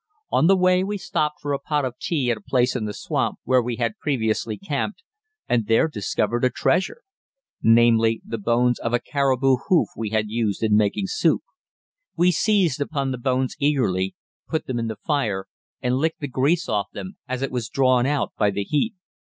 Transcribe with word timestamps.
On 0.31 0.47
the 0.47 0.57
way 0.57 0.83
we 0.83 0.97
stopped 0.97 1.39
for 1.41 1.53
a 1.53 1.59
pot 1.59 1.85
of 1.85 1.99
tea 1.99 2.31
at 2.31 2.37
a 2.37 2.41
place 2.41 2.75
in 2.75 2.85
the 2.85 2.91
swamp 2.95 3.37
where 3.43 3.61
we 3.61 3.75
had 3.75 3.99
previously 3.99 4.57
camped, 4.57 5.03
and 5.47 5.67
there 5.67 5.87
discovered 5.87 6.43
a 6.43 6.49
treasure; 6.49 7.03
namely, 7.61 8.19
the 8.25 8.39
bones 8.39 8.79
of 8.79 8.95
a 8.95 8.99
caribou 8.99 9.57
hoof 9.69 9.89
we 9.95 10.09
had 10.09 10.27
used 10.27 10.63
in 10.63 10.75
making 10.75 11.05
soup. 11.05 11.43
We 12.17 12.31
seized 12.31 12.81
upon 12.81 13.11
the 13.11 13.19
bones 13.19 13.55
eagerly, 13.59 14.15
put 14.49 14.65
them 14.65 14.79
in 14.79 14.87
the 14.87 14.95
fire 15.05 15.45
and 15.83 15.97
licked 15.97 16.21
the 16.21 16.27
grease 16.27 16.67
off 16.67 16.87
them 16.91 17.17
as 17.27 17.43
it 17.43 17.51
was 17.51 17.69
drawn 17.69 18.07
out 18.07 18.31
by 18.39 18.49
the 18.49 18.63
heat. 18.63 18.95